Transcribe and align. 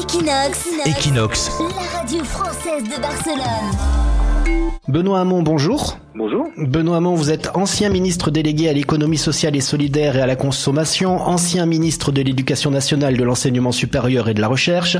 Equinox. 0.00 0.66
Equinox. 0.86 1.50
La 1.76 1.98
radio 1.98 2.24
française 2.24 2.84
de 2.84 2.98
Barcelone. 2.98 4.69
Benoît 4.88 5.20
Hamon, 5.20 5.42
bonjour. 5.42 5.98
Bonjour. 6.14 6.46
Benoît 6.56 6.96
Hamon, 6.96 7.14
vous 7.14 7.30
êtes 7.30 7.50
ancien 7.54 7.90
ministre 7.90 8.30
délégué 8.30 8.68
à 8.70 8.72
l'économie 8.72 9.18
sociale 9.18 9.54
et 9.54 9.60
solidaire 9.60 10.16
et 10.16 10.22
à 10.22 10.26
la 10.26 10.36
consommation, 10.36 11.20
ancien 11.20 11.66
ministre 11.66 12.12
de 12.12 12.22
l'éducation 12.22 12.70
nationale, 12.70 13.16
de 13.16 13.22
l'enseignement 13.22 13.72
supérieur 13.72 14.28
et 14.30 14.34
de 14.34 14.40
la 14.40 14.48
recherche. 14.48 14.96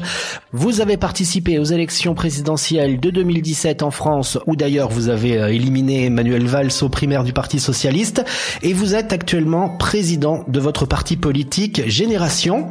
Vous 0.52 0.82
avez 0.82 0.98
participé 0.98 1.58
aux 1.58 1.64
élections 1.64 2.14
présidentielles 2.14 3.00
de 3.00 3.08
2017 3.08 3.82
en 3.82 3.90
France, 3.90 4.38
où 4.46 4.54
d'ailleurs 4.54 4.90
vous 4.90 5.08
avez 5.08 5.38
euh, 5.38 5.48
éliminé 5.48 6.04
Emmanuel 6.04 6.44
Valls 6.44 6.70
aux 6.82 6.90
primaires 6.90 7.24
du 7.24 7.32
Parti 7.32 7.58
socialiste, 7.58 8.22
et 8.62 8.74
vous 8.74 8.94
êtes 8.94 9.14
actuellement 9.14 9.70
président 9.70 10.44
de 10.46 10.60
votre 10.60 10.84
parti 10.84 11.16
politique 11.16 11.88
Génération. 11.88 12.68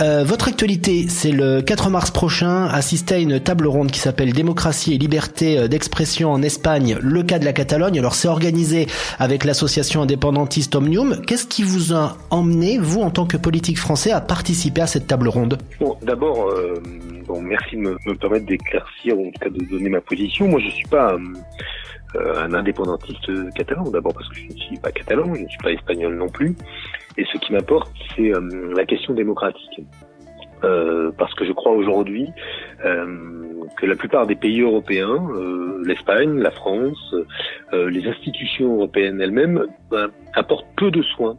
Euh, 0.00 0.24
votre 0.24 0.48
actualité, 0.48 1.06
c'est 1.08 1.32
le 1.32 1.62
4 1.62 1.88
mars 1.88 2.10
prochain, 2.10 2.66
assister 2.66 3.14
à 3.14 3.18
une 3.18 3.38
table 3.38 3.68
ronde 3.68 3.92
qui 3.92 4.00
s'appelle 4.00 4.32
Démocratie 4.32 4.92
et 4.92 4.98
liberté 4.98 5.56
euh, 5.56 5.68
d'expression 5.68 6.32
en 6.32 6.42
Espagne, 6.48 6.96
le 7.02 7.22
cas 7.22 7.38
de 7.38 7.44
la 7.44 7.52
Catalogne. 7.52 7.98
Alors 7.98 8.14
c'est 8.14 8.28
organisé 8.28 8.86
avec 9.18 9.44
l'association 9.44 10.00
indépendantiste 10.00 10.74
Omnium. 10.74 11.20
Qu'est-ce 11.26 11.46
qui 11.46 11.62
vous 11.62 11.92
a 11.92 12.16
emmené, 12.30 12.78
vous 12.78 13.02
en 13.02 13.10
tant 13.10 13.26
que 13.26 13.36
politique 13.36 13.78
français, 13.78 14.12
à 14.12 14.22
participer 14.22 14.80
à 14.80 14.86
cette 14.86 15.06
table 15.06 15.28
ronde? 15.28 15.58
Bon, 15.78 15.96
d'abord, 16.00 16.48
euh, 16.48 16.80
merci 17.42 17.76
de 17.76 17.82
me, 17.82 17.96
me 18.06 18.14
permettre 18.14 18.46
d'éclaircir, 18.46 19.18
ou 19.18 19.28
en 19.28 19.30
tout 19.30 19.40
cas 19.40 19.50
de 19.50 19.62
donner 19.70 19.90
ma 19.90 20.00
position. 20.00 20.48
Moi, 20.48 20.60
je 20.60 20.70
suis 20.70 20.88
pas 20.88 21.14
euh, 22.16 22.44
un 22.46 22.54
indépendantiste 22.54 23.30
catalan, 23.54 23.84
d'abord 23.90 24.14
parce 24.14 24.28
que 24.30 24.36
je 24.36 24.54
ne 24.54 24.58
suis 24.58 24.78
pas 24.78 24.90
catalan, 24.90 25.34
je 25.34 25.42
ne 25.42 25.48
suis 25.48 25.62
pas 25.62 25.72
espagnol 25.72 26.16
non 26.16 26.28
plus. 26.28 26.56
Et 27.18 27.24
ce 27.30 27.36
qui 27.38 27.52
m'importe, 27.52 27.92
c'est 28.16 28.34
euh, 28.34 28.72
la 28.74 28.86
question 28.86 29.12
démocratique. 29.12 29.80
Euh, 30.64 31.12
parce 31.16 31.32
que 31.34 31.44
je 31.44 31.52
crois 31.52 31.70
aujourd'hui 31.70 32.26
euh, 32.84 33.06
que 33.76 33.86
la 33.86 33.96
plupart 33.96 34.26
des 34.26 34.34
pays 34.34 34.60
européens, 34.60 35.28
euh, 35.30 35.82
l'Espagne, 35.84 36.38
la 36.38 36.50
France, 36.50 37.14
euh, 37.72 37.90
les 37.90 38.06
institutions 38.06 38.74
européennes 38.74 39.20
elles-mêmes, 39.20 39.66
ben, 39.90 40.10
apportent 40.38 40.66
peu 40.76 40.90
de 40.90 41.02
soins 41.02 41.36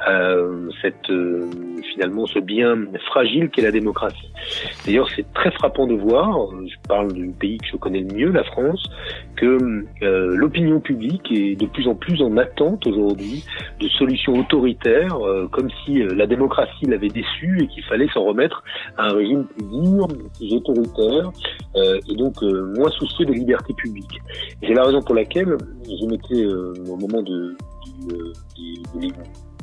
à 0.00 0.34
cette 0.82 1.10
finalement 1.92 2.26
ce 2.26 2.38
bien 2.38 2.76
fragile 3.06 3.48
qu'est 3.48 3.62
la 3.62 3.70
démocratie. 3.70 4.30
D'ailleurs, 4.84 5.08
c'est 5.16 5.32
très 5.32 5.50
frappant 5.52 5.86
de 5.86 5.94
voir, 5.94 6.50
je 6.66 6.88
parle 6.88 7.12
du 7.12 7.28
pays 7.28 7.56
que 7.56 7.66
je 7.72 7.76
connais 7.76 8.00
le 8.00 8.14
mieux, 8.14 8.30
la 8.30 8.44
France, 8.44 8.84
que 9.36 9.58
l'opinion 10.02 10.80
publique 10.80 11.32
est 11.32 11.56
de 11.56 11.66
plus 11.66 11.88
en 11.88 11.94
plus 11.94 12.20
en 12.22 12.36
attente 12.36 12.86
aujourd'hui 12.86 13.44
de 13.80 13.88
solutions 13.88 14.38
autoritaires, 14.38 15.16
comme 15.52 15.70
si 15.84 16.02
la 16.02 16.26
démocratie 16.26 16.84
l'avait 16.84 17.08
déçu 17.08 17.62
et 17.62 17.66
qu'il 17.68 17.84
fallait 17.84 18.08
s'en 18.12 18.24
remettre 18.24 18.62
à 18.96 19.06
un 19.06 19.12
régime 19.12 19.44
plus 19.44 19.64
dur, 19.64 20.08
plus 20.36 20.52
autoritaire, 20.54 21.30
euh, 21.76 22.00
et 22.08 22.16
donc 22.16 22.42
euh, 22.42 22.72
moins 22.76 22.90
soucieux 22.90 23.26
des 23.26 23.34
libertés 23.34 23.74
publiques. 23.74 24.20
C'est 24.62 24.74
la 24.74 24.84
raison 24.84 25.02
pour 25.02 25.14
laquelle 25.14 25.56
je 25.84 26.06
m'étais, 26.06 26.44
euh, 26.44 26.74
au 26.88 26.96
moment 26.96 27.22
de, 27.22 27.56
de, 28.06 28.32
de, 28.94 29.00
des, 29.00 29.12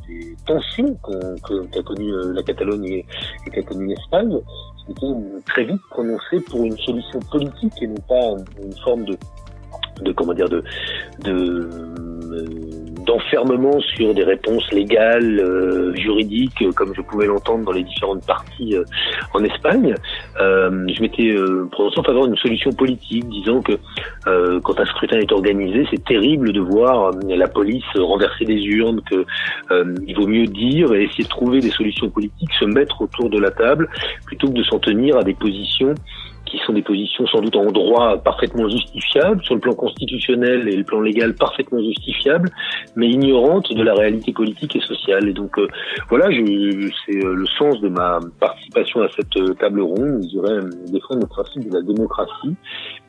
des 0.08 0.36
tensions 0.46 0.98
qu'a 1.04 1.84
connu 1.84 2.12
la 2.34 2.44
Catalogne 2.44 2.86
et, 2.86 3.06
et 3.46 3.50
qu'a 3.50 3.64
connu 3.64 3.88
l'Espagne, 3.88 4.38
je 4.82 4.88
m'étais 4.90 5.42
très 5.46 5.66
vite 5.66 5.82
prononcé 5.90 6.40
pour 6.50 6.64
une 6.64 6.78
solution 6.78 7.20
politique 7.32 7.74
et 7.82 7.88
non 7.88 8.02
pas 8.08 8.36
une 8.64 8.76
forme 8.84 9.06
de, 9.06 9.18
de 10.02 10.12
comment 10.12 10.34
dire, 10.34 10.50
de, 10.50 10.64
de 11.24 11.70
d'enfermement 13.06 13.80
sur 13.96 14.14
des 14.14 14.24
réponses 14.24 14.70
légales, 14.72 15.40
euh, 15.40 15.94
juridiques, 15.96 16.64
comme 16.76 16.94
je 16.96 17.02
pouvais 17.02 17.28
l'entendre 17.28 17.66
dans 17.66 17.72
les 17.72 17.84
différentes 17.84 18.26
parties 18.26 18.76
euh, 18.76 18.84
en 19.34 19.44
Espagne. 19.44 19.96
Euh, 20.42 20.86
je 20.94 21.02
m'étais 21.02 21.30
euh, 21.30 21.68
prononcé 21.72 22.00
en 22.00 22.04
faveur 22.04 22.28
d'une 22.28 22.38
solution 22.38 22.72
politique, 22.72 23.28
disant 23.30 23.62
que 23.62 23.74
euh, 24.28 24.60
quand 24.62 24.80
un 24.80 24.86
scrutin 24.86 25.18
est 25.18 25.32
organisé, 25.32 25.86
c'est 25.92 26.04
terrible 26.04 26.52
de 26.52 26.60
voir 26.60 27.12
la 27.28 27.48
police 27.48 27.84
renverser 27.96 28.46
des 28.46 28.62
urnes, 28.62 29.02
que 29.10 29.26
il 30.08 30.16
vaut 30.16 30.28
mieux 30.28 30.46
dire 30.46 30.94
et 30.94 31.04
essayer 31.04 31.24
de 31.24 31.30
trouver 31.30 31.60
des 31.60 31.70
solutions 31.70 32.10
politiques, 32.10 32.52
se 32.60 32.66
mettre 32.66 33.02
autour 33.02 33.30
de 33.30 33.40
la 33.40 33.52
table, 33.52 33.90
plutôt 34.26 34.48
que 34.48 34.54
de 34.54 34.64
s'en 34.64 34.80
tenir 34.80 35.18
à 35.18 35.24
des 35.24 35.34
positions 35.34 35.94
qui 36.46 36.58
sont 36.66 36.74
des 36.74 36.82
positions 36.82 37.26
sans 37.28 37.42
doute 37.42 37.56
en 37.56 37.72
droit 37.72 38.18
parfaitement 38.18 38.70
justifiables, 38.70 39.44
sur 39.44 39.56
le 39.56 39.62
plan 39.62 39.74
constitutionnel 39.74 40.68
et 40.68 40.76
le 40.76 40.84
plan 40.84 41.02
légal 41.02 41.34
parfaitement 41.34 41.82
justifiables, 41.82 42.50
mais 42.96 43.10
ignorantes 43.10 43.72
de 43.74 43.84
la 43.84 43.94
réalité 43.94 44.32
politique 44.32 44.76
et 44.76 44.82
sociale. 44.82 45.28
Et 45.28 45.34
donc 45.34 45.58
euh, 45.58 45.68
voilà, 46.10 46.28
c'est 46.28 47.24
euh, 47.24 47.34
le 47.34 47.46
sens 47.48 47.80
de 47.82 47.90
ma 47.90 48.20
participation 48.40 49.02
à 49.02 49.10
cette 49.10 49.36
euh, 49.38 49.54
table 49.56 49.82
ronde, 49.82 50.24
je 50.24 50.30
dirais 50.30 50.60
défendre 50.92 51.22
le 51.22 51.28
principe 51.28 51.70
de 51.70 51.74
la 51.74 51.82
démocratie. 51.82 52.56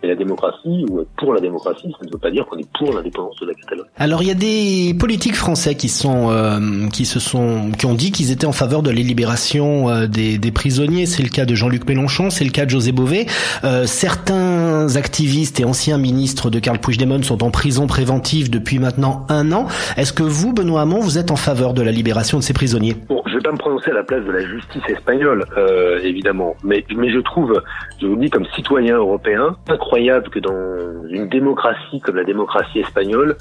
Et 0.02 0.08
la 0.08 0.14
démocratie, 0.14 0.84
ou 0.90 1.00
être 1.00 1.08
pour 1.16 1.32
la 1.32 1.40
démocratie, 1.40 1.90
ça 1.98 2.06
ne 2.06 2.12
veut 2.12 2.18
pas 2.18 2.30
dire 2.30 2.44
qu'on 2.46 2.58
est 2.58 2.68
pour 2.78 2.92
l'indépendance 2.92 3.36
de 3.40 3.46
la 3.46 3.54
Catalogne. 3.54 3.86
Alors 3.96 4.22
il 4.22 4.28
y 4.28 4.30
a 4.30 4.34
des 4.34 4.94
politiques 4.98 5.34
français 5.34 5.74
qui 5.74 5.88
sont, 5.88 6.30
euh, 6.30 6.86
qui 6.92 7.06
se 7.06 7.18
sont, 7.18 7.70
qui 7.78 7.86
ont 7.86 7.94
dit 7.94 8.12
qu'ils 8.12 8.30
étaient 8.30 8.46
en 8.46 8.52
faveur 8.52 8.82
de 8.82 8.90
la 8.90 9.00
libération 9.00 9.88
euh, 9.88 10.06
des, 10.06 10.36
des 10.36 10.52
prisonniers. 10.52 11.06
C'est 11.06 11.22
le 11.22 11.30
cas 11.30 11.46
de 11.46 11.54
Jean-Luc 11.54 11.88
Mélenchon, 11.88 12.28
c'est 12.28 12.44
le 12.44 12.50
cas 12.50 12.66
de 12.66 12.70
José 12.70 12.92
Bové. 12.92 13.26
Euh, 13.64 13.86
certains 13.86 14.96
activistes 14.96 15.60
et 15.60 15.64
anciens 15.64 15.98
ministres 15.98 16.50
de 16.50 16.58
Karl 16.58 16.78
Puigdemont 16.78 17.22
sont 17.22 17.42
en 17.42 17.50
prison 17.50 17.86
préventive 17.86 18.50
depuis 18.50 18.78
maintenant 18.78 19.24
un 19.30 19.50
an. 19.52 19.66
Est-ce 19.96 20.12
que 20.12 20.22
vous, 20.22 20.52
Benoît 20.52 20.82
Hamon, 20.82 21.00
vous 21.00 21.16
êtes 21.16 21.30
en 21.30 21.36
faveur 21.36 21.72
de 21.72 21.80
la 21.80 21.90
libération 21.90 22.38
de 22.38 22.42
ces 22.42 22.52
prisonniers? 22.52 22.96
Bon, 23.08 23.22
pas 23.46 23.52
me 23.52 23.58
prononcer 23.58 23.92
à 23.92 23.94
la 23.94 24.02
place 24.02 24.24
de 24.24 24.32
la 24.32 24.40
justice 24.40 24.82
espagnole, 24.88 25.44
euh, 25.56 26.00
évidemment, 26.02 26.56
mais, 26.64 26.84
je 26.88 27.20
trouve, 27.20 27.62
je 28.00 28.06
vous 28.08 28.16
dis 28.16 28.28
comme 28.28 28.44
citoyen 28.56 28.96
européen, 28.96 29.56
incroyable 29.68 30.28
que 30.30 30.40
dans 30.40 31.06
une 31.08 31.28
démocratie 31.28 32.00
comme 32.00 32.16
la 32.16 32.24
démocratie 32.24 32.80
espagnole, 32.80 33.36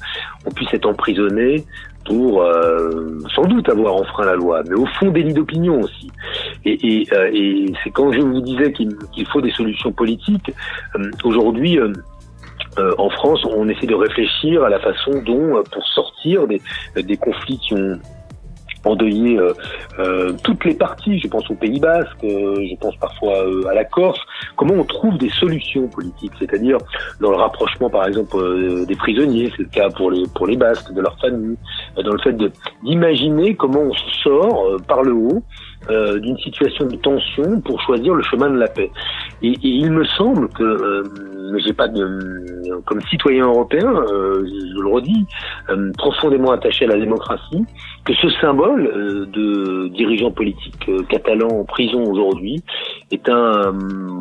on 0.46 0.52
puisse 0.52 0.72
être 0.76 0.86
emprisonné 0.86 1.66
pour 2.06 2.44
euh, 2.44 3.18
sans 3.34 3.46
doute 3.46 3.68
avoir 3.68 3.96
enfreint 3.96 4.26
la 4.26 4.36
loi, 4.36 4.62
mais 4.70 4.76
au 4.76 4.86
fond 4.86 5.10
délit 5.10 5.34
d'opinion 5.34 5.80
aussi. 5.80 6.12
Et, 6.66 7.08
euh, 7.12 7.66
c'est 7.84 7.90
quand 7.90 8.12
je 8.12 8.20
vous 8.20 8.42
disais 8.42 8.72
qu'il 8.74 9.26
faut 9.34 9.42
des 9.42 9.52
solutions 9.52 9.92
politiques. 9.92 10.54
Aujourd'hui, 11.24 11.80
en 12.78 13.10
France, 13.10 13.44
on 13.46 13.68
essaie 13.70 13.88
de 13.88 13.96
réfléchir 13.96 14.64
à 14.64 14.70
la 14.70 14.80
façon 14.80 15.14
dont, 15.26 15.64
pour 15.72 15.84
sortir 15.88 16.42
des 16.48 17.18
conflits 17.18 17.58
qui 17.58 17.74
ont 17.74 18.00
endeuillé 18.86 19.38
euh, 19.38 19.54
euh, 20.00 20.34
toutes 20.44 20.64
les 20.66 20.74
parties, 20.74 21.20
je 21.20 21.28
pense 21.28 21.50
au 21.50 21.56
Pays 21.56 21.80
Basque, 21.80 22.24
euh, 22.24 22.56
je 22.70 22.76
pense 22.78 22.96
parfois 22.98 23.36
à 23.70 23.74
la 23.74 23.84
Corse, 23.84 24.20
comment 24.56 24.76
on 24.76 24.84
trouve 24.84 25.18
des 25.18 25.30
solutions 25.30 25.88
politiques, 25.88 26.34
c'est-à-dire 26.40 26.78
dans 27.20 27.32
le 27.32 27.38
rapprochement 27.38 27.90
par 27.90 28.08
exemple 28.08 28.38
des 28.88 28.96
prisonniers, 28.96 29.52
c'est 29.56 29.64
le 29.64 29.70
cas 29.70 29.90
pour 29.90 30.12
les 30.12 30.24
pour 30.36 30.48
les 30.48 30.58
Basques, 30.58 30.94
de 30.94 31.02
leur 31.02 31.18
famille, 31.20 31.58
dans 32.04 32.12
le 32.12 32.20
fait 32.20 32.36
d'imaginer 32.84 33.56
comment 33.56 33.82
on 33.82 33.94
sort 34.24 34.78
par 34.88 35.04
le 35.04 35.14
haut 35.14 35.44
euh, 35.92 36.20
d'une 36.20 36.38
situation 36.40 36.88
de 36.88 36.96
tension 36.96 37.62
pour 37.62 37.80
choisir 37.82 38.16
le 38.16 38.24
chemin 38.24 38.50
de 38.50 38.58
la 38.58 38.68
paix. 38.68 38.90
Et, 39.44 39.52
et 39.52 39.58
il 39.62 39.92
me 39.92 40.04
semble 40.04 40.50
que, 40.50 40.64
euh, 40.64 41.04
j'ai 41.58 41.74
pas 41.74 41.88
de, 41.88 42.82
comme 42.86 43.02
citoyen 43.10 43.46
européen, 43.46 43.88
euh, 43.88 44.46
je 44.46 44.80
le 44.80 44.88
redis, 44.88 45.26
profondément 45.98 46.52
attaché 46.52 46.86
à 46.86 46.90
la 46.90 46.98
démocratie, 46.98 47.66
que 48.06 48.14
ce 48.14 48.30
symbole 48.42 49.30
de 49.32 49.88
dirigeants 49.90 50.32
politiques 50.32 50.90
catalans 51.10 51.60
en 51.60 51.64
prison 51.66 52.04
aujourd'hui 52.04 52.64
est 53.12 53.28
un, 53.30 53.74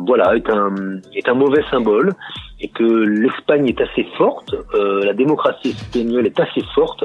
voilà, 0.05 0.35
est 0.35 0.49
un, 0.49 0.73
est 1.13 1.27
un 1.29 1.33
mauvais 1.35 1.63
symbole 1.69 2.13
et 2.59 2.69
que 2.69 2.83
l'Espagne 2.83 3.67
est 3.67 3.81
assez 3.81 4.07
forte, 4.17 4.55
la 4.73 5.13
démocratie 5.13 5.69
espagnole 5.69 6.25
est 6.25 6.39
assez 6.39 6.63
forte 6.73 7.03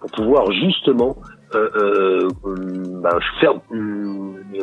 pour 0.00 0.10
pouvoir 0.10 0.50
justement 0.50 1.16
euh, 1.18 1.22
euh, 1.22 1.39
bah, 1.52 3.18
faire, 3.40 3.54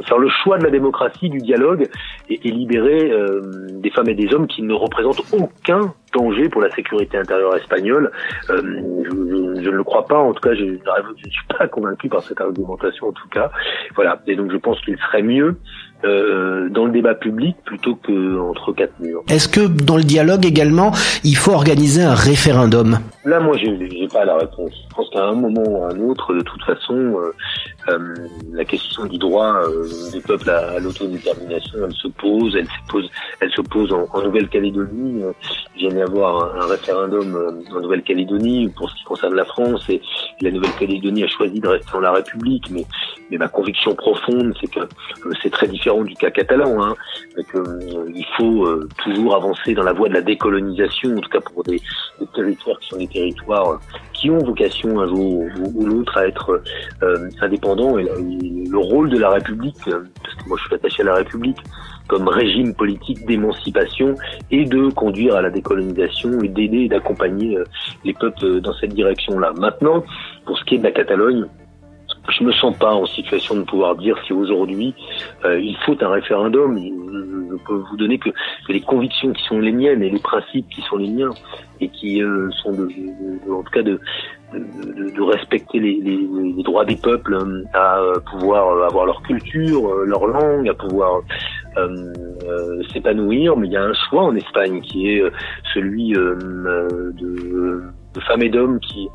faire 0.05 0.17
le 0.17 0.29
choix 0.43 0.57
de 0.57 0.63
la 0.63 0.69
démocratie, 0.69 1.29
du 1.29 1.39
dialogue 1.39 1.87
et, 2.29 2.39
et 2.47 2.51
libérer 2.51 3.11
euh, 3.11 3.41
des 3.71 3.89
femmes 3.89 4.09
et 4.09 4.15
des 4.15 4.33
hommes 4.33 4.47
qui 4.47 4.61
ne 4.61 4.73
représentent 4.73 5.21
aucun 5.33 5.93
danger 6.13 6.49
pour 6.49 6.61
la 6.61 6.71
sécurité 6.71 7.17
intérieure 7.17 7.55
espagnole. 7.55 8.11
Euh, 8.49 8.61
je, 8.61 9.09
je, 9.09 9.63
je, 9.63 9.69
ne 9.69 9.75
le 9.75 9.83
crois 9.83 10.05
pas, 10.05 10.17
en 10.17 10.33
tout 10.33 10.41
cas, 10.41 10.55
je 10.55 10.63
ne 10.63 10.77
suis 11.29 11.47
pas 11.57 11.67
convaincu 11.67 12.09
par 12.09 12.23
cette 12.23 12.41
argumentation, 12.41 13.07
en 13.07 13.13
tout 13.13 13.29
cas. 13.29 13.51
Voilà, 13.95 14.21
et 14.27 14.35
donc 14.35 14.51
je 14.51 14.57
pense 14.57 14.79
qu'il 14.81 14.97
serait 14.97 15.23
mieux 15.23 15.57
euh, 16.03 16.69
dans 16.69 16.85
le 16.85 16.91
débat 16.91 17.15
public 17.15 17.55
plutôt 17.65 17.95
que 17.95 18.39
entre 18.39 18.71
quatre 18.73 18.93
murs. 18.99 19.23
Est-ce 19.29 19.47
que 19.47 19.67
dans 19.67 19.97
le 19.97 20.03
dialogue 20.03 20.45
également, 20.45 20.91
il 21.23 21.35
faut 21.35 21.51
organiser 21.51 22.03
un 22.03 22.13
référendum? 22.13 22.99
Là, 23.25 23.39
moi, 23.39 23.57
j'ai 23.57 24.07
pas 24.11 24.25
la 24.25 24.37
réponse. 24.37 24.71
Je 24.89 24.95
pense 24.95 25.09
qu'à 25.09 25.25
un 25.25 25.33
moment 25.33 25.63
ou 25.65 25.83
à 25.83 25.93
un 25.93 25.99
autre, 26.01 26.33
de 26.33 26.41
toute 26.41 26.63
façon, 26.63 26.93
euh, 26.95 27.33
euh, 27.89 28.15
la 28.51 28.65
question 28.65 29.05
du 29.05 29.17
droit 29.17 29.55
des 30.13 30.21
peuples 30.21 30.49
à, 30.49 30.71
à 30.71 30.79
l'autodétermination, 30.79 31.79
elle 31.85 31.93
se 31.93 32.07
pose, 32.07 32.55
elle 32.55 32.65
se 32.65 32.91
pose, 32.91 33.09
elle 33.41 33.51
se 33.51 33.61
pose 33.61 33.91
en, 33.91 34.07
en 34.13 34.21
Nouvelle-Calédonie. 34.21 35.23
Il 35.75 35.79
vient 35.79 35.89
d'y 35.89 36.01
avoir 36.01 36.55
un, 36.55 36.61
un 36.61 36.67
référendum 36.67 37.63
en 37.75 37.79
Nouvelle-Calédonie 37.81 38.69
pour 38.75 38.89
ce 38.89 38.95
qui 38.95 39.03
concerne 39.03 39.35
la 39.35 39.45
France 39.45 39.83
et 39.89 40.01
la 40.41 40.51
Nouvelle-Calédonie 40.51 41.23
a 41.23 41.27
choisi 41.27 41.59
de 41.59 41.67
rester 41.67 41.91
dans 41.91 41.99
la 41.99 42.11
République, 42.11 42.69
mais, 42.69 42.85
ma 43.37 43.47
conviction 43.47 43.95
profonde, 43.95 44.53
c'est 44.59 44.71
que 44.71 44.79
euh, 44.79 45.31
c'est 45.41 45.49
très 45.49 45.67
différent 45.67 46.03
du 46.03 46.13
cas 46.15 46.31
catalan, 46.31 46.81
hein, 46.81 46.95
euh, 47.55 48.05
il 48.13 48.25
faut 48.37 48.65
euh, 48.65 48.87
toujours 49.03 49.35
avancer 49.35 49.73
dans 49.73 49.83
la 49.83 49.93
voie 49.93 50.09
de 50.09 50.13
la 50.13 50.21
décolonisation, 50.21 51.15
en 51.15 51.19
tout 51.19 51.29
cas 51.29 51.41
pour 51.41 51.63
des, 51.63 51.81
des 52.19 52.27
territoires 52.33 52.79
qui 52.79 52.89
sont 52.89 52.97
des 52.97 53.07
territoires 53.07 53.79
qui 54.13 54.29
ont 54.29 54.39
vocation 54.39 54.99
un 54.99 55.07
jour 55.07 55.45
ou, 55.75 55.85
l'autre 55.85 56.17
à 56.17 56.27
être 56.27 56.61
indépendants. 57.41 57.99
Et 57.99 58.05
le 58.05 58.77
rôle 58.77 59.09
de 59.09 59.19
la 59.19 59.29
République, 59.29 59.77
parce 59.85 60.35
que 60.35 60.47
moi 60.47 60.57
je 60.59 60.63
suis 60.65 60.75
attaché 60.75 61.03
à 61.03 61.05
la 61.05 61.15
République, 61.15 61.57
comme 62.07 62.27
régime 62.27 62.73
politique 62.73 63.25
d'émancipation 63.25 64.15
et 64.51 64.65
de 64.65 64.89
conduire 64.89 65.35
à 65.35 65.41
la 65.41 65.49
décolonisation 65.49 66.41
et 66.41 66.47
d'aider 66.47 66.83
et 66.83 66.87
d'accompagner 66.87 67.57
les 68.03 68.13
peuples 68.13 68.61
dans 68.61 68.73
cette 68.73 68.93
direction-là. 68.93 69.53
Maintenant, 69.57 70.03
pour 70.45 70.57
ce 70.57 70.63
qui 70.65 70.75
est 70.75 70.77
de 70.79 70.83
la 70.83 70.91
Catalogne, 70.91 71.45
je 72.29 72.43
me 72.43 72.51
sens 72.51 72.77
pas 72.77 72.93
en 72.93 73.05
situation 73.05 73.55
de 73.55 73.63
pouvoir 73.63 73.95
dire 73.95 74.17
si 74.25 74.33
aujourd'hui 74.33 74.93
euh, 75.45 75.59
il 75.59 75.77
faut 75.85 75.95
un 76.01 76.09
référendum. 76.09 76.77
Je, 76.77 77.55
peux 77.65 77.83
vous 77.89 77.97
donner 77.97 78.19
que, 78.19 78.29
les 78.69 78.81
convictions 78.81 79.33
qui 79.33 79.43
sont 79.45 79.59
les 79.59 79.71
miennes 79.71 80.03
et 80.03 80.09
les 80.09 80.19
principes 80.19 80.67
qui 80.69 80.81
sont 80.81 80.97
les 80.97 81.07
miens 81.09 81.31
et 81.79 81.89
qui 81.89 82.21
euh, 82.21 82.49
sont 82.61 82.71
de, 82.71 82.87
en 83.51 83.63
tout 83.63 83.71
cas 83.71 83.81
de, 83.81 83.99
de, 84.53 85.21
respecter 85.21 85.79
les, 85.79 85.99
les, 86.01 86.17
les, 86.55 86.63
droits 86.63 86.85
des 86.85 86.95
peuples 86.95 87.35
hein, 87.35 87.63
à 87.73 87.99
pouvoir 88.29 88.83
avoir 88.83 89.05
leur 89.05 89.21
culture, 89.23 89.91
leur 90.05 90.27
langue, 90.27 90.69
à 90.69 90.73
pouvoir 90.73 91.17
euh, 91.17 91.21
s'épanouir. 92.91 93.57
Mais 93.57 93.67
il 93.67 93.73
y 93.73 93.77
a 93.77 93.83
un 93.83 93.93
choix 94.09 94.23
en 94.23 94.35
Espagne 94.35 94.81
qui 94.81 95.09
est 95.09 95.23
celui 95.73 96.11
de, 96.11 97.13
de 97.17 98.19
femmes 98.21 98.43
et 98.43 98.49
d'hommes 98.49 98.79
qui 98.79 99.07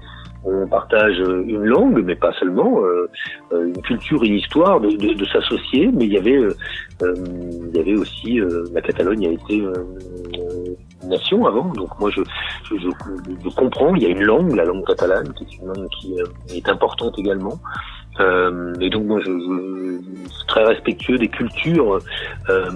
on 0.44 0.66
partage 0.66 1.18
une 1.18 1.64
langue, 1.64 2.02
mais 2.04 2.16
pas 2.16 2.32
seulement, 2.32 2.82
euh, 2.82 3.08
euh, 3.52 3.66
une 3.68 3.82
culture, 3.82 4.24
une 4.24 4.34
histoire, 4.34 4.80
de, 4.80 4.90
de, 4.90 5.14
de 5.14 5.24
s'associer. 5.26 5.90
Mais 5.92 6.06
il 6.06 6.12
y 6.12 6.18
avait, 6.18 6.36
euh, 6.36 6.54
il 7.02 7.76
y 7.76 7.78
avait 7.78 7.94
aussi 7.94 8.40
la 8.72 8.80
Catalogne 8.80 9.26
a 9.26 9.30
été 9.30 9.56
une 9.56 11.08
nation 11.08 11.46
avant. 11.46 11.68
Donc 11.72 11.98
moi, 12.00 12.10
je, 12.10 12.22
je, 12.64 12.76
je, 12.76 13.54
comprends. 13.54 13.94
Il 13.94 14.02
y 14.02 14.06
a 14.06 14.08
une 14.08 14.22
langue, 14.22 14.54
la 14.54 14.64
langue 14.64 14.84
catalane, 14.84 15.32
qui 15.34 15.44
est 15.44 15.58
une 15.58 15.68
langue 15.68 15.88
qui 16.00 16.16
est 16.56 16.68
importante 16.68 17.18
également. 17.18 17.58
Euh, 18.20 18.74
et 18.80 18.90
donc 18.90 19.04
moi, 19.04 19.20
je, 19.20 19.30
je, 19.30 20.28
suis 20.28 20.46
très 20.46 20.64
respectueux 20.64 21.18
des 21.18 21.28
cultures 21.28 21.98
euh, 22.50 22.70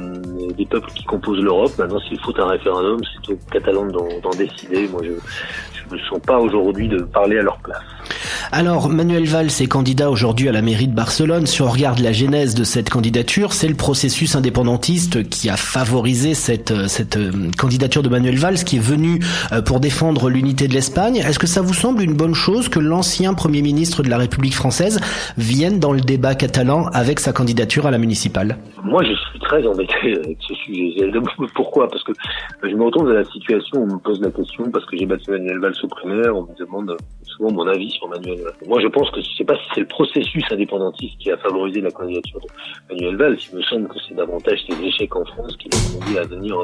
des 0.56 0.66
peuples 0.66 0.90
qui 0.92 1.04
composent 1.04 1.42
l'Europe. 1.42 1.72
Maintenant, 1.78 2.00
s'il 2.00 2.18
faut 2.20 2.38
un 2.40 2.46
référendum, 2.46 3.00
c'est 3.04 3.32
aux 3.32 3.38
Catalans 3.50 3.86
d'en 3.86 4.30
décider. 4.30 4.88
Moi, 4.88 5.02
je 5.04 5.10
ne 5.10 5.94
me 5.94 5.98
sens 6.08 6.20
pas 6.20 6.38
aujourd'hui 6.38 6.88
de 6.88 7.02
parler 7.02 7.38
à 7.38 7.42
leur 7.42 7.58
place. 7.58 7.95
Alors, 8.52 8.88
Manuel 8.88 9.24
Valls 9.24 9.46
est 9.46 9.66
candidat 9.66 10.08
aujourd'hui 10.08 10.48
à 10.48 10.52
la 10.52 10.62
mairie 10.62 10.86
de 10.86 10.94
Barcelone. 10.94 11.46
Si 11.46 11.62
on 11.62 11.68
regarde 11.68 11.98
la 11.98 12.12
genèse 12.12 12.54
de 12.54 12.62
cette 12.62 12.90
candidature, 12.90 13.52
c'est 13.52 13.66
le 13.66 13.74
processus 13.74 14.36
indépendantiste 14.36 15.28
qui 15.28 15.50
a 15.50 15.56
favorisé 15.56 16.34
cette, 16.34 16.70
euh, 16.70 16.86
cette 16.86 17.16
euh, 17.16 17.50
candidature 17.58 18.02
de 18.02 18.08
Manuel 18.08 18.36
Valls, 18.36 18.62
qui 18.64 18.76
est 18.76 18.80
venu 18.80 19.20
euh, 19.52 19.62
pour 19.62 19.80
défendre 19.80 20.30
l'unité 20.30 20.68
de 20.68 20.74
l'Espagne. 20.74 21.16
Est-ce 21.16 21.40
que 21.40 21.48
ça 21.48 21.60
vous 21.60 21.74
semble 21.74 22.02
une 22.02 22.14
bonne 22.14 22.34
chose 22.34 22.68
que 22.68 22.78
l'ancien 22.78 23.34
Premier 23.34 23.62
ministre 23.62 24.02
de 24.02 24.08
la 24.08 24.18
République 24.18 24.54
française 24.54 25.00
vienne 25.36 25.80
dans 25.80 25.92
le 25.92 26.00
débat 26.00 26.34
catalan 26.34 26.86
avec 26.92 27.18
sa 27.18 27.32
candidature 27.32 27.86
à 27.86 27.90
la 27.90 27.98
municipale? 27.98 28.58
Moi, 28.84 29.02
je 29.02 29.14
suis 29.14 29.40
très 29.40 29.66
embêté 29.66 29.94
avec 30.24 30.38
ce 30.46 30.54
sujet. 30.54 31.10
Pourquoi? 31.54 31.88
Parce 31.88 32.04
que 32.04 32.12
je 32.62 32.74
me 32.74 32.84
retrouve 32.84 33.08
dans 33.08 33.14
la 33.14 33.24
situation 33.24 33.80
où 33.80 33.82
on 33.90 33.94
me 33.94 33.98
pose 33.98 34.20
la 34.20 34.30
question, 34.30 34.70
parce 34.70 34.84
que 34.86 34.96
j'ai 34.96 35.06
battu 35.06 35.32
Manuel 35.32 35.58
Valls 35.58 35.74
au 35.82 35.88
primaire, 35.88 36.36
on 36.36 36.42
me 36.42 36.56
demande 36.56 36.96
souvent 37.24 37.52
mon 37.52 37.66
avis 37.66 37.90
sur 37.90 38.08
Manuel 38.08 38.35
Moi, 38.66 38.80
je 38.80 38.88
pense 38.88 39.10
que 39.10 39.20
je 39.20 39.30
sais 39.36 39.44
pas 39.44 39.56
si 39.56 39.62
c'est 39.74 39.80
le 39.80 39.86
processus 39.86 40.44
indépendantiste 40.50 41.18
qui 41.18 41.30
a 41.30 41.36
favorisé 41.36 41.80
la 41.80 41.90
candidature 41.90 42.40
de 42.40 42.94
Manuel 42.94 43.16
Valls. 43.16 43.38
Il 43.52 43.58
me 43.58 43.62
semble 43.62 43.88
que 43.88 43.98
c'est 44.06 44.14
davantage 44.14 44.58
ses 44.68 44.84
échecs 44.84 45.14
en 45.14 45.24
France 45.24 45.56
qui 45.56 45.68
l'ont 45.68 45.98
conduit 45.98 46.18
à 46.18 46.24
venir 46.24 46.56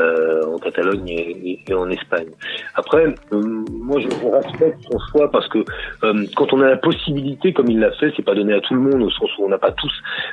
euh, 0.00 0.42
en 0.46 0.58
Catalogne 0.58 1.08
et, 1.08 1.74
en 1.74 1.88
Espagne. 1.90 2.30
Après, 2.74 3.06
euh, 3.32 3.64
moi, 3.70 4.00
je 4.00 4.08
respecte 4.08 4.82
son 4.90 4.98
choix 5.10 5.30
parce 5.30 5.48
que 5.48 5.58
euh, 6.02 6.26
quand 6.36 6.52
on 6.52 6.60
a 6.60 6.68
la 6.68 6.76
possibilité, 6.76 7.52
comme 7.52 7.70
il 7.70 7.80
l'a 7.80 7.92
fait, 7.92 8.12
c'est 8.16 8.24
pas 8.24 8.34
donné 8.34 8.54
à 8.54 8.60
tout 8.60 8.74
le 8.74 8.80
monde 8.80 9.02
au 9.02 9.10
sens 9.10 9.30
où 9.38 9.44
on 9.44 9.48
n'a 9.48 9.58
pas 9.58 9.72
tous 9.72 9.92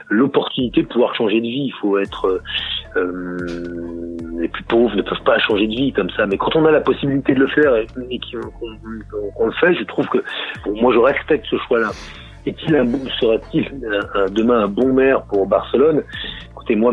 l'opportunité 0.10 0.84
de 0.84 0.88
pouvoir 0.88 1.16
changer 1.16 1.40
de 1.40 1.48
vie. 1.48 1.66
Il 1.66 1.74
faut 1.82 1.98
être 1.98 2.42
les 4.42 4.48
plus 4.48 4.64
pauvres 4.64 4.96
ne 4.96 5.02
peuvent 5.02 5.24
pas 5.24 5.38
changer 5.40 5.68
de 5.68 5.72
vie 5.72 5.94
comme 5.94 6.10
ça. 6.12 6.26
Mais 6.26 6.38
quand 6.38 6.56
on 6.56 6.66
a 6.66 6.72
la 6.72 6.82
possibilité 6.82 7.34
de 7.34 7.40
le 7.40 7.48
faire 7.48 7.76
et, 7.76 7.88
qu'on 9.36 9.46
le 9.46 9.52
fait, 9.54 9.74
je 9.76 9.84
trouve 9.84 10.08
que 10.08 10.18
moi 10.82 10.94
je 10.94 11.00
respecte 11.00 11.46
ce 11.50 11.58
choix-là. 11.68 11.92
Est-il 12.46 12.76
un 12.76 12.88
sera-t-il 13.20 13.70
demain 14.32 14.64
un 14.64 14.68
bon 14.68 14.94
maire 14.94 15.22
pour 15.24 15.46
Barcelone 15.46 16.04
Écoutez, 16.52 16.76
moi, 16.76 16.92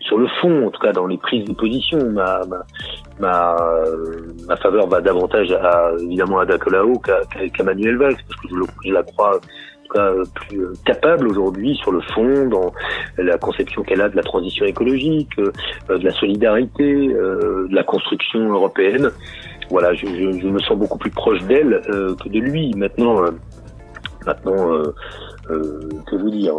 sur 0.00 0.18
le 0.18 0.26
fond, 0.40 0.66
en 0.66 0.70
tout 0.70 0.80
cas 0.80 0.92
dans 0.92 1.06
les 1.06 1.18
prises 1.18 1.44
de 1.44 1.52
position, 1.52 1.98
ma, 2.10 2.40
ma, 3.20 3.56
ma, 4.48 4.56
faveur 4.56 4.88
va 4.88 5.00
davantage 5.00 5.52
à, 5.52 5.92
évidemment 6.00 6.40
à 6.40 6.46
Dacolao 6.46 7.00
qu'à 7.00 7.64
Manuel 7.64 7.96
Valls, 7.96 8.16
parce 8.28 8.40
que 8.40 8.48
je 8.84 8.92
la 8.92 9.02
crois 9.04 9.40
plus 10.34 10.60
euh, 10.60 10.72
capable 10.84 11.28
aujourd'hui 11.28 11.74
sur 11.76 11.92
le 11.92 12.00
fond 12.00 12.46
dans 12.48 12.72
la 13.18 13.38
conception 13.38 13.82
qu'elle 13.82 14.00
a 14.00 14.08
de 14.08 14.16
la 14.16 14.22
transition 14.22 14.64
écologique, 14.64 15.30
euh, 15.38 15.98
de 15.98 16.04
la 16.04 16.12
solidarité, 16.12 16.84
euh, 16.84 17.68
de 17.68 17.74
la 17.74 17.84
construction 17.84 18.52
européenne. 18.52 19.10
Voilà, 19.70 19.94
je, 19.94 20.06
je, 20.06 20.48
me 20.48 20.58
sens 20.60 20.78
beaucoup 20.78 20.98
plus 20.98 21.10
proche 21.10 21.42
d'elle 21.44 21.80
que 21.86 22.28
de 22.28 22.38
lui. 22.38 22.72
Maintenant, 22.76 23.22
maintenant, 24.26 24.82
que 25.48 26.16
vous 26.16 26.30
dire 26.30 26.54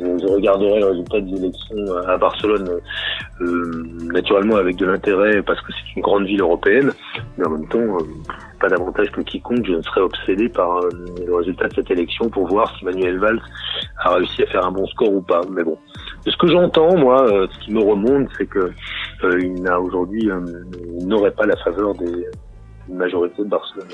je, 0.00 0.32
regarderai 0.32 0.80
le 0.80 0.86
résultat 0.86 1.20
des 1.20 1.36
élections 1.36 1.96
à 2.08 2.16
Barcelone 2.16 2.80
naturellement 4.12 4.56
avec 4.56 4.76
de 4.76 4.86
l'intérêt 4.86 5.42
parce 5.42 5.60
que 5.60 5.72
c'est 5.72 5.96
une 5.96 6.02
grande 6.02 6.24
ville 6.24 6.40
européenne, 6.40 6.90
mais 7.38 7.46
en 7.46 7.50
même 7.50 7.68
temps, 7.68 7.98
pas 8.60 8.68
davantage 8.68 9.10
que 9.10 9.22
quiconque, 9.22 9.64
je 9.66 9.72
ne 9.72 9.82
serais 9.82 10.02
obsédé 10.02 10.48
par 10.48 10.76
euh, 10.78 10.88
le 11.26 11.34
résultat 11.34 11.68
de 11.68 11.74
cette 11.74 11.90
élection 11.90 12.28
pour 12.28 12.46
voir 12.46 12.72
si 12.76 12.84
Manuel 12.84 13.18
Valls 13.18 13.40
a 13.98 14.14
réussi 14.14 14.42
à 14.42 14.46
faire 14.46 14.66
un 14.66 14.70
bon 14.70 14.86
score 14.86 15.12
ou 15.12 15.22
pas. 15.22 15.40
Mais 15.50 15.64
bon, 15.64 15.78
ce 16.26 16.36
que 16.36 16.46
j'entends, 16.46 16.96
moi, 16.96 17.26
euh, 17.28 17.46
ce 17.50 17.58
qui 17.64 17.72
me 17.72 17.80
remonte, 17.80 18.28
c'est 18.36 18.46
que 18.46 18.70
euh, 19.24 19.38
il 19.40 19.62
n'a 19.62 19.80
aujourd'hui, 19.80 20.30
n'aurait 21.02 21.32
pas 21.32 21.46
la 21.46 21.56
faveur 21.56 21.94
des 21.94 22.26
majorités 22.88 23.42
de 23.42 23.48
Barcelone. 23.48 23.88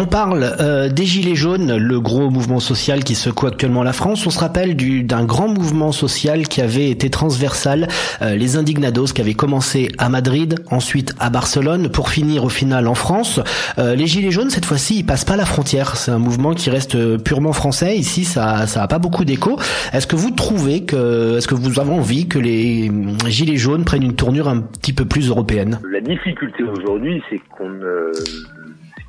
On 0.00 0.06
parle 0.06 0.44
euh, 0.60 0.88
des 0.88 1.04
Gilets 1.04 1.34
jaunes, 1.34 1.76
le 1.76 1.98
gros 1.98 2.30
mouvement 2.30 2.60
social 2.60 3.02
qui 3.02 3.16
secoue 3.16 3.48
actuellement 3.48 3.82
la 3.82 3.92
France. 3.92 4.24
On 4.28 4.30
se 4.30 4.38
rappelle 4.38 4.76
d'un 4.76 5.24
grand 5.24 5.48
mouvement 5.48 5.90
social 5.90 6.46
qui 6.46 6.60
avait 6.60 6.88
été 6.88 7.10
transversal, 7.10 7.88
euh, 8.22 8.36
les 8.36 8.56
Indignados, 8.56 9.06
qui 9.06 9.20
avait 9.20 9.34
commencé 9.34 9.88
à 9.98 10.08
Madrid, 10.08 10.54
ensuite 10.70 11.16
à 11.18 11.30
Barcelone, 11.30 11.88
pour 11.88 12.10
finir 12.10 12.44
au 12.44 12.48
final 12.48 12.86
en 12.86 12.94
France. 12.94 13.40
Euh, 13.80 13.96
les 13.96 14.06
Gilets 14.06 14.30
jaunes, 14.30 14.50
cette 14.50 14.66
fois-ci, 14.66 15.00
ils 15.00 15.04
passent 15.04 15.24
pas 15.24 15.34
la 15.34 15.44
frontière. 15.44 15.96
C'est 15.96 16.12
un 16.12 16.20
mouvement 16.20 16.54
qui 16.54 16.70
reste 16.70 17.16
purement 17.16 17.52
français. 17.52 17.96
Ici, 17.96 18.24
ça, 18.24 18.68
ça 18.68 18.84
a 18.84 18.86
pas 18.86 19.00
beaucoup 19.00 19.24
d'écho. 19.24 19.58
Est-ce 19.92 20.06
que 20.06 20.14
vous 20.14 20.30
trouvez 20.30 20.84
que, 20.84 21.38
est-ce 21.38 21.48
que 21.48 21.56
vous 21.56 21.80
avez 21.80 21.90
envie 21.90 22.28
que 22.28 22.38
les 22.38 22.88
Gilets 23.26 23.56
jaunes 23.56 23.84
prennent 23.84 24.04
une 24.04 24.14
tournure 24.14 24.46
un 24.46 24.60
petit 24.60 24.92
peu 24.92 25.06
plus 25.06 25.28
européenne? 25.28 25.80
La 25.90 26.00
difficulté 26.00 26.62
aujourd'hui, 26.62 27.20
c'est 27.28 27.40
qu'on 27.50 27.80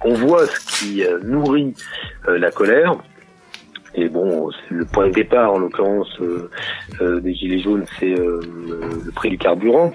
on 0.03 0.13
voit 0.13 0.45
ce 0.47 0.79
qui 0.79 1.03
euh, 1.03 1.19
nourrit 1.23 1.73
euh, 2.27 2.37
la 2.37 2.51
colère. 2.51 2.95
Et 3.95 4.07
bon, 4.07 4.49
le 4.69 4.85
point 4.85 5.07
de 5.07 5.13
départ, 5.13 5.53
en 5.53 5.59
l'occurrence, 5.59 6.15
euh, 6.21 7.19
des 7.19 7.33
Gilets 7.33 7.59
jaunes, 7.59 7.85
c'est 7.99 8.15
le 8.15 9.11
prix 9.15 9.29
du 9.29 9.37
carburant. 9.37 9.91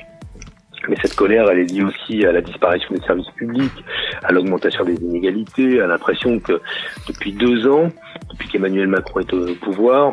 Mais 0.88 0.96
cette 1.00 1.14
colère, 1.14 1.49
elle 1.49 1.61
est 1.61 1.73
liée 1.73 1.84
aussi 1.84 2.26
à 2.26 2.32
la 2.32 2.42
disparition 2.42 2.94
des 2.94 3.00
services 3.02 3.30
publics, 3.30 3.84
à 4.23 4.32
l'augmentation 4.32 4.84
des 4.84 4.96
inégalités, 4.96 5.80
à 5.80 5.87
l'impression 5.87 6.40
que 6.40 6.61
depuis 7.08 7.32
deux 7.32 7.66
ans, 7.66 7.88
depuis 8.30 8.49
qu'Emmanuel 8.49 8.88
Macron 8.88 9.20
est 9.20 9.32
au 9.32 9.54
pouvoir, 9.54 10.12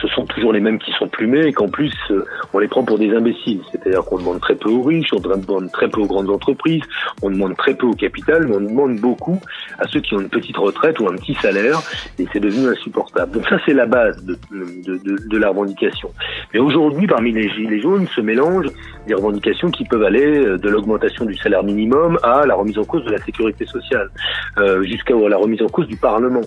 ce 0.00 0.06
sont 0.08 0.24
toujours 0.24 0.52
les 0.52 0.60
mêmes 0.60 0.78
qui 0.78 0.92
sont 0.92 1.08
plumés 1.08 1.46
et 1.46 1.52
qu'en 1.52 1.68
plus 1.68 1.92
euh, 2.10 2.24
on 2.52 2.58
les 2.58 2.68
prend 2.68 2.84
pour 2.84 2.98
des 2.98 3.14
imbéciles. 3.14 3.60
C'est-à-dire 3.70 4.04
qu'on 4.04 4.18
demande 4.18 4.40
très 4.40 4.54
peu 4.54 4.70
aux 4.70 4.82
riches, 4.82 5.12
on 5.12 5.20
demande 5.20 5.70
très 5.72 5.88
peu 5.88 6.00
aux 6.00 6.06
grandes 6.06 6.30
entreprises, 6.30 6.82
on 7.22 7.30
demande 7.30 7.56
très 7.56 7.74
peu 7.74 7.86
au 7.86 7.94
capital, 7.94 8.46
mais 8.46 8.56
on 8.56 8.60
demande 8.60 8.96
beaucoup 8.96 9.40
à 9.78 9.86
ceux 9.88 10.00
qui 10.00 10.14
ont 10.14 10.20
une 10.20 10.28
petite 10.28 10.56
retraite 10.56 11.00
ou 11.00 11.08
un 11.08 11.16
petit 11.16 11.34
salaire 11.34 11.80
et 12.18 12.26
c'est 12.32 12.40
devenu 12.40 12.68
insupportable. 12.68 13.32
Donc 13.32 13.48
ça 13.48 13.58
c'est 13.66 13.74
la 13.74 13.86
base 13.86 14.24
de, 14.24 14.38
de, 14.52 15.38
la 15.38 15.48
revendication. 15.48 16.10
Mais 16.52 16.60
aujourd'hui 16.60 17.06
parmi 17.06 17.32
les 17.32 17.48
gilets 17.48 17.80
jaunes 17.80 18.06
se 18.08 18.20
mélangent 18.20 18.70
des 19.06 19.14
revendications 19.14 19.70
qui 19.70 19.84
peuvent 19.84 20.04
aller 20.04 20.44
euh, 20.44 20.58
de 20.58 20.68
l'augmentation 20.68 21.24
du 21.24 21.36
salaire 21.36 21.62
minimum 21.62 22.18
à 22.22 22.46
la 22.46 22.54
remise 22.54 22.78
en 22.78 22.84
cause 22.84 23.04
de 23.04 23.10
la 23.10 23.18
sécurité 23.18 23.66
sociale, 23.66 24.10
euh, 24.58 24.82
jusqu'à 24.82 25.14
la 25.14 25.36
remise 25.36 25.62
en 25.62 25.68
cause 25.68 25.86
du 25.86 25.96
Parlement. 25.96 26.42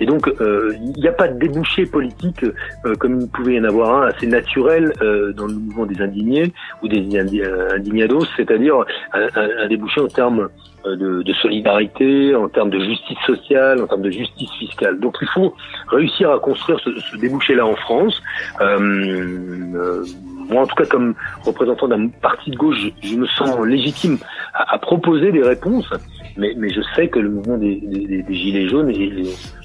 Et 0.00 0.06
donc, 0.06 0.28
euh, 0.40 0.74
il 0.80 1.00
n'y 1.00 1.08
a 1.08 1.12
pas 1.12 1.28
de 1.28 1.38
débouché 1.38 1.86
politique 1.86 2.44
euh, 2.44 2.94
comme 2.96 3.20
il 3.20 3.28
pouvait 3.28 3.54
y 3.54 3.60
en 3.60 3.64
avoir 3.64 4.02
un 4.02 4.08
assez 4.08 4.26
naturel 4.26 4.92
euh, 5.02 5.32
dans 5.32 5.46
le 5.46 5.54
mouvement 5.54 5.86
des 5.86 6.00
indignés 6.00 6.52
ou 6.82 6.88
des 6.88 6.98
indignados, 7.18 8.26
c'est-à-dire 8.36 8.84
un, 9.12 9.28
un, 9.36 9.68
débouché 9.68 10.00
en 10.00 10.08
termes 10.08 10.48
de, 10.84 11.22
de, 11.22 11.32
solidarité, 11.34 12.34
en 12.34 12.48
termes 12.48 12.70
de 12.70 12.80
justice 12.80 13.18
sociale, 13.26 13.82
en 13.82 13.86
termes 13.86 14.02
de 14.02 14.10
justice 14.10 14.50
fiscale. 14.58 14.98
Donc 14.98 15.16
il 15.20 15.28
faut 15.28 15.54
réussir 15.88 16.30
à 16.30 16.38
construire 16.38 16.80
ce, 16.80 16.90
ce 16.98 17.16
débouché-là 17.16 17.64
en 17.64 17.76
France. 17.76 18.20
Euh, 18.60 18.78
euh, 19.74 20.04
moi, 20.48 20.62
en 20.62 20.66
tout 20.66 20.74
cas, 20.74 20.86
comme 20.86 21.14
représentant 21.44 21.88
d'un 21.88 22.08
parti 22.08 22.50
de 22.50 22.56
gauche, 22.56 22.78
je, 23.02 23.08
je 23.08 23.16
me 23.16 23.26
sens 23.26 23.64
légitime 23.64 24.18
à, 24.54 24.74
à, 24.74 24.78
proposer 24.78 25.32
des 25.32 25.42
réponses, 25.42 25.88
mais, 26.36 26.54
mais 26.56 26.70
je 26.70 26.80
sais 26.96 27.08
que 27.08 27.18
le 27.18 27.30
mouvement 27.30 27.58
des, 27.58 27.76
des, 27.76 28.22
des 28.22 28.34
Gilets 28.34 28.68
jaunes 28.68 28.90
est, 28.90 29.61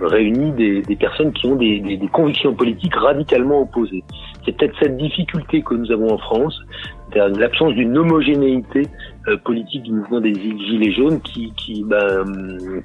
réunit 0.00 0.52
des, 0.52 0.96
personnes 0.96 1.32
qui 1.32 1.46
ont 1.46 1.56
des, 1.56 1.80
des, 1.80 2.08
convictions 2.08 2.54
politiques 2.54 2.94
radicalement 2.94 3.62
opposées. 3.62 4.04
C'est 4.44 4.56
peut-être 4.56 4.74
cette 4.80 4.96
difficulté 4.96 5.62
que 5.62 5.74
nous 5.74 5.90
avons 5.90 6.12
en 6.12 6.18
France, 6.18 6.60
l'absence 7.14 7.74
d'une 7.74 7.96
homogénéité 7.96 8.88
euh, 9.28 9.36
politique 9.36 9.84
du 9.84 9.92
mouvement 9.92 10.20
des 10.20 10.34
Gilets 10.34 10.92
jaunes 10.92 11.20
qui, 11.20 11.52
qui, 11.56 11.84
ben, 11.84 12.24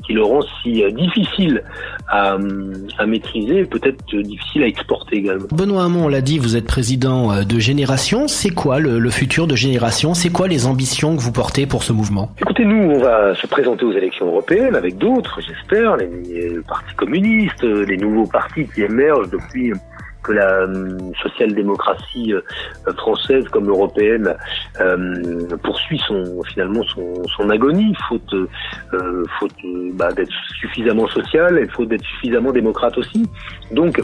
qui 0.05 0.13
le 0.13 0.21
rend 0.21 0.41
si 0.61 0.83
euh, 0.83 0.91
difficile 0.91 1.63
à, 2.07 2.37
à 2.99 3.05
maîtriser 3.07 3.61
et 3.61 3.65
peut-être 3.65 4.03
difficile 4.21 4.61
à 4.61 4.67
exporter 4.67 5.17
également. 5.17 5.47
Benoît 5.51 5.85
Hamon, 5.85 6.05
on 6.05 6.07
l'a 6.07 6.21
dit, 6.21 6.37
vous 6.37 6.55
êtes 6.55 6.67
président 6.67 7.31
euh, 7.31 7.43
de 7.43 7.57
Génération. 7.57 8.27
C'est 8.27 8.51
quoi 8.51 8.79
le, 8.79 8.99
le, 8.99 9.09
futur 9.09 9.47
de 9.47 9.55
Génération? 9.55 10.13
C'est 10.13 10.31
quoi 10.31 10.47
les 10.47 10.67
ambitions 10.67 11.15
que 11.15 11.21
vous 11.21 11.31
portez 11.31 11.65
pour 11.65 11.83
ce 11.83 11.91
mouvement? 11.91 12.29
Écoutez, 12.39 12.65
nous, 12.65 12.91
on 12.91 12.99
va 12.99 13.33
se 13.33 13.47
présenter 13.47 13.85
aux 13.85 13.93
élections 13.93 14.27
européennes 14.27 14.75
avec 14.75 14.97
d'autres, 14.99 15.39
j'espère, 15.41 15.97
les, 15.97 16.07
les 16.07 16.61
partis 16.67 16.93
communistes, 16.95 17.63
les 17.63 17.97
nouveaux 17.97 18.27
partis 18.27 18.67
qui 18.67 18.83
émergent 18.83 19.31
depuis 19.31 19.73
que 20.27 20.33
la 20.33 20.61
euh, 20.61 20.97
social-démocratie 21.23 22.33
euh, 22.33 22.41
française 22.97 23.45
comme 23.49 23.69
européenne 23.69 24.35
euh, 24.81 25.57
poursuit 25.63 26.01
son 26.07 26.43
finalement 26.43 26.83
son, 26.83 27.49
agonie, 27.49 27.95
faute 28.09 28.35
bah, 29.93 30.11
d'être 30.11 30.31
suffisamment 30.59 31.07
social 31.07 31.57
et 31.57 31.67
faute 31.67 31.87
d'être 31.87 32.03
suffisamment 32.03 32.51
démocrate 32.51 32.97
aussi. 32.97 33.25
Donc 33.71 34.01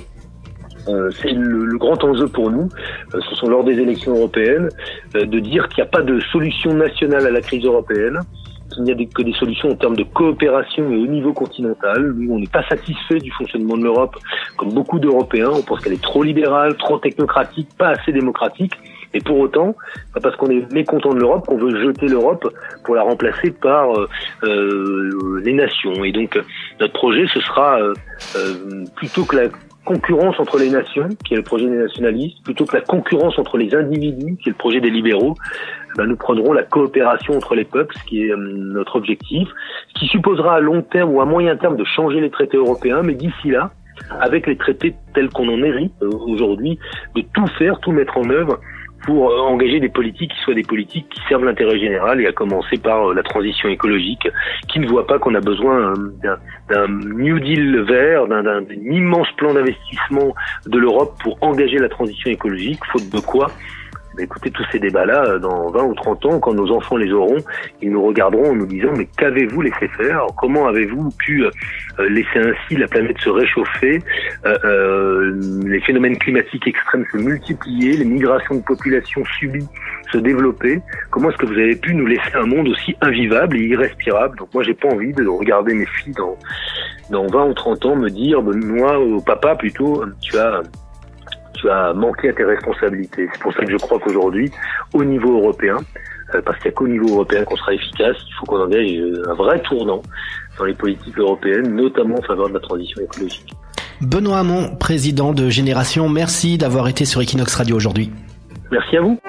c'est 0.85 1.31
le, 1.31 1.77
grand 1.77 2.03
enjeu 2.03 2.27
pour 2.27 2.51
nous, 2.51 2.67
ce 3.13 3.35
sont 3.35 3.47
lors 3.47 3.63
des 3.63 3.79
élections 3.79 4.13
européennes, 4.15 4.69
de 5.13 5.39
dire 5.39 5.67
qu'il 5.69 5.81
n'y 5.81 5.87
a 5.87 5.91
pas 5.91 6.01
de 6.01 6.19
solution 6.31 6.73
nationale 6.73 7.25
à 7.25 7.31
la 7.31 7.41
crise 7.41 7.63
européenne, 7.63 8.19
qu'il 8.75 8.83
n'y 8.83 8.91
a 8.91 8.95
que 8.95 9.21
des 9.21 9.33
solutions 9.33 9.69
en 9.69 9.75
termes 9.75 9.95
de 9.95 10.03
coopération 10.03 10.89
et 10.91 10.97
au 10.97 11.07
niveau 11.07 11.33
continental. 11.33 12.13
Nous, 12.15 12.33
on 12.33 12.39
n'est 12.39 12.47
pas 12.47 12.63
satisfait 12.67 13.19
du 13.19 13.31
fonctionnement 13.31 13.77
de 13.77 13.83
l'Europe, 13.83 14.15
comme 14.57 14.73
beaucoup 14.73 14.99
d'Européens. 14.99 15.51
On 15.53 15.61
pense 15.61 15.81
qu'elle 15.81 15.93
est 15.93 16.03
trop 16.03 16.23
libérale, 16.23 16.75
trop 16.77 16.97
technocratique, 16.97 17.69
pas 17.77 17.89
assez 17.89 18.11
démocratique. 18.11 18.73
Et 19.13 19.19
pour 19.19 19.39
autant, 19.39 19.75
pas 20.13 20.19
parce 20.19 20.35
qu'on 20.35 20.49
est 20.49 20.71
mécontent 20.73 21.13
de 21.13 21.19
l'Europe 21.19 21.45
qu'on 21.45 21.57
veut 21.57 21.83
jeter 21.83 22.07
l'Europe 22.07 22.51
pour 22.83 22.95
la 22.95 23.03
remplacer 23.03 23.51
par 23.51 23.91
euh, 23.93 24.09
euh, 24.43 25.41
les 25.43 25.53
nations. 25.53 26.03
Et 26.03 26.11
donc, 26.11 26.39
notre 26.79 26.93
projet, 26.93 27.25
ce 27.31 27.39
sera 27.41 27.79
euh, 27.79 27.93
plutôt 28.95 29.23
que 29.25 29.35
la 29.35 29.49
concurrence 29.85 30.39
entre 30.39 30.57
les 30.57 30.69
nations, 30.69 31.09
qui 31.25 31.33
est 31.33 31.37
le 31.37 31.43
projet 31.43 31.67
des 31.67 31.77
nationalistes, 31.77 32.43
plutôt 32.43 32.65
que 32.65 32.75
la 32.75 32.81
concurrence 32.81 33.37
entre 33.37 33.57
les 33.57 33.73
individus, 33.75 34.37
qui 34.37 34.49
est 34.49 34.51
le 34.51 34.57
projet 34.57 34.81
des 34.81 34.89
libéraux, 34.89 35.35
ben 35.97 36.05
nous 36.05 36.15
prendrons 36.15 36.53
la 36.53 36.63
coopération 36.63 37.35
entre 37.35 37.55
les 37.55 37.65
peuples, 37.65 37.95
ce 37.97 38.03
qui 38.05 38.23
est 38.23 38.31
euh, 38.31 38.37
notre 38.37 38.95
objectif, 38.95 39.47
ce 39.93 39.99
qui 39.99 40.07
supposera 40.07 40.55
à 40.55 40.59
long 40.59 40.81
terme 40.81 41.11
ou 41.11 41.21
à 41.21 41.25
moyen 41.25 41.55
terme 41.55 41.75
de 41.75 41.83
changer 41.83 42.19
les 42.19 42.29
traités 42.29 42.57
européens, 42.57 43.01
mais 43.03 43.13
d'ici 43.13 43.51
là, 43.51 43.71
avec 44.19 44.47
les 44.47 44.57
traités 44.57 44.95
tels 45.13 45.29
qu'on 45.29 45.47
en 45.49 45.61
hérite 45.61 45.93
euh, 46.01 46.09
aujourd'hui, 46.27 46.79
de 47.15 47.21
tout 47.33 47.47
faire, 47.57 47.79
tout 47.79 47.91
mettre 47.91 48.17
en 48.17 48.29
œuvre 48.29 48.59
pour 49.03 49.31
euh, 49.31 49.39
engager 49.39 49.79
des 49.79 49.89
politiques 49.89 50.31
qui 50.31 50.39
soient 50.41 50.53
des 50.53 50.63
politiques 50.63 51.07
qui 51.09 51.21
servent 51.27 51.45
l'intérêt 51.45 51.79
général 51.79 52.21
et 52.21 52.27
à 52.27 52.31
commencer 52.31 52.77
par 52.77 53.13
la 53.13 53.23
transition 53.23 53.69
écologique 53.69 54.27
qui 54.67 54.79
ne 54.79 54.87
voit 54.87 55.07
pas 55.07 55.19
qu'on 55.19 55.35
a 55.35 55.41
besoin 55.41 55.93
d'un 56.69 56.87
New 56.87 57.39
Deal 57.39 57.81
vert, 57.81 58.27
d'un 58.27 58.63
immense 58.89 59.31
plan 59.37 59.53
d'investissement 59.53 60.33
de 60.65 60.77
l'Europe 60.77 61.17
pour 61.21 61.37
engager 61.41 61.77
la 61.77 61.89
transition 61.89 62.31
écologique, 62.31 62.79
faute 62.91 63.09
de 63.09 63.19
quoi 63.19 63.51
écoutez, 64.19 64.51
tous 64.51 64.65
ces 64.71 64.79
débats-là, 64.79 65.23
euh, 65.25 65.39
dans 65.39 65.69
20 65.71 65.83
ou 65.83 65.93
30 65.95 66.25
ans, 66.25 66.39
quand 66.39 66.53
nos 66.53 66.71
enfants 66.71 66.97
les 66.97 67.11
auront, 67.11 67.37
ils 67.81 67.91
nous 67.91 68.03
regarderont 68.03 68.51
en 68.51 68.55
nous 68.55 68.65
disant, 68.65 68.91
mais 68.95 69.07
qu'avez-vous 69.17 69.61
laissé 69.61 69.87
faire? 69.97 70.25
Comment 70.37 70.67
avez-vous 70.67 71.09
pu 71.17 71.43
euh, 71.43 71.49
laisser 72.09 72.39
ainsi 72.39 72.75
la 72.75 72.87
planète 72.87 73.17
se 73.19 73.29
réchauffer, 73.29 73.99
euh, 74.45 75.39
les 75.65 75.79
phénomènes 75.81 76.17
climatiques 76.17 76.67
extrêmes 76.67 77.05
se 77.11 77.17
multiplier, 77.17 77.97
les 77.97 78.05
migrations 78.05 78.55
de 78.55 78.63
population 78.63 79.23
subies 79.39 79.67
se 80.11 80.17
développer 80.17 80.81
Comment 81.09 81.29
est-ce 81.29 81.37
que 81.37 81.45
vous 81.45 81.53
avez 81.53 81.75
pu 81.75 81.95
nous 81.95 82.05
laisser 82.05 82.35
un 82.35 82.45
monde 82.45 82.67
aussi 82.67 82.95
invivable 83.01 83.57
et 83.57 83.61
irrespirable? 83.61 84.37
Donc 84.37 84.53
moi, 84.53 84.63
j'ai 84.63 84.73
pas 84.73 84.89
envie 84.89 85.13
de 85.13 85.25
regarder 85.27 85.73
mes 85.73 85.85
filles 85.85 86.13
dans, 86.13 86.37
dans 87.09 87.27
20 87.27 87.45
ou 87.45 87.53
30 87.53 87.85
ans 87.85 87.95
me 87.95 88.09
dire, 88.09 88.41
moi, 88.41 88.99
au 88.99 89.21
papa 89.21 89.55
plutôt, 89.55 90.03
tu 90.21 90.37
as 90.37 90.61
as 91.69 91.93
manqué 91.93 92.29
à 92.29 92.33
tes 92.33 92.43
responsabilités. 92.43 93.27
C'est 93.33 93.41
pour 93.41 93.53
ça 93.53 93.63
que 93.63 93.71
je 93.71 93.77
crois 93.77 93.99
qu'aujourd'hui, 93.99 94.51
au 94.93 95.03
niveau 95.03 95.37
européen, 95.37 95.77
euh, 96.33 96.41
parce 96.45 96.57
qu'il 96.59 96.69
n'y 96.69 96.73
a 96.73 96.77
qu'au 96.77 96.87
niveau 96.87 97.09
européen 97.15 97.43
qu'on 97.43 97.55
sera 97.55 97.73
efficace, 97.73 98.17
il 98.27 98.33
faut 98.39 98.45
qu'on 98.45 98.61
engage 98.61 98.91
euh, 98.91 99.29
un 99.29 99.33
vrai 99.33 99.61
tournant 99.61 100.01
dans 100.57 100.65
les 100.65 100.73
politiques 100.73 101.17
européennes, 101.17 101.75
notamment 101.75 102.17
en 102.19 102.21
faveur 102.23 102.49
de 102.49 102.53
la 102.53 102.59
transition 102.59 103.01
écologique. 103.01 103.53
Benoît 104.01 104.39
Hamon, 104.39 104.75
président 104.75 105.33
de 105.33 105.49
Génération, 105.49 106.09
merci 106.09 106.57
d'avoir 106.57 106.87
été 106.87 107.05
sur 107.05 107.21
Equinox 107.21 107.55
Radio 107.55 107.75
aujourd'hui. 107.75 108.11
Merci 108.71 108.97
à 108.97 109.01
vous. 109.01 109.19